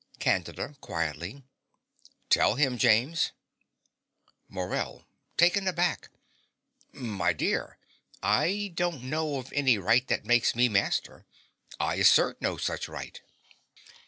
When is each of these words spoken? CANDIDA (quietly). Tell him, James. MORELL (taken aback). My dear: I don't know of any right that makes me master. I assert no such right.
CANDIDA 0.17 0.77
(quietly). 0.81 1.43
Tell 2.31 2.55
him, 2.55 2.79
James. 2.79 3.33
MORELL 4.49 5.05
(taken 5.37 5.67
aback). 5.67 6.09
My 6.91 7.33
dear: 7.33 7.77
I 8.23 8.71
don't 8.73 9.03
know 9.03 9.37
of 9.37 9.53
any 9.53 9.77
right 9.77 10.07
that 10.07 10.25
makes 10.25 10.55
me 10.55 10.69
master. 10.69 11.27
I 11.79 11.97
assert 11.97 12.41
no 12.41 12.57
such 12.57 12.87
right. 12.87 13.21